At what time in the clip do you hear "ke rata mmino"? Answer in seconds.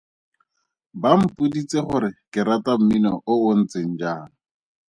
2.31-3.13